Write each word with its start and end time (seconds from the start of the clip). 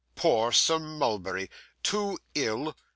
Poor 0.15 0.51
Sir 0.51 0.79
Mulberry! 0.79 1.47
Too 1.83 2.17
ill! 2.33 2.75